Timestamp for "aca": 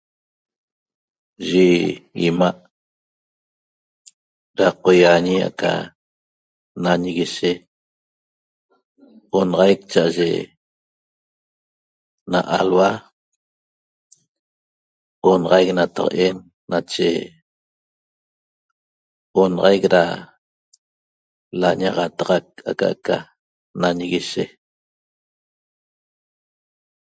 5.49-5.71